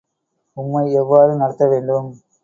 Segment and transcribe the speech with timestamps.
[0.57, 2.09] உம்மை எவ்வாறு நடத்த வேண்டும்?